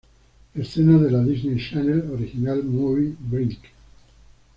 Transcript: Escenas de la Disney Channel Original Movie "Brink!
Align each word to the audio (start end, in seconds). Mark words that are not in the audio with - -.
Escenas 0.55 0.99
de 1.03 1.11
la 1.11 1.21
Disney 1.23 1.63
Channel 1.63 2.09
Original 2.11 2.63
Movie 2.63 3.13
"Brink! 3.19 3.59